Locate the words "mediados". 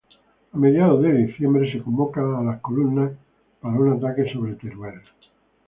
0.57-1.03